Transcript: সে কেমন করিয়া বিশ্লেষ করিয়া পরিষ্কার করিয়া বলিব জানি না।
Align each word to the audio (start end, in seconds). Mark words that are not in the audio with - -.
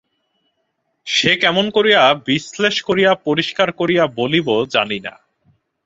সে 1.07 1.31
কেমন 1.37 1.65
করিয়া 1.69 2.01
বিশ্লেষ 2.27 2.75
করিয়া 2.81 3.11
পরিষ্কার 3.25 3.71
করিয়া 3.71 4.03
বলিব 4.15 4.47
জানি 4.65 4.99
না। 4.99 5.13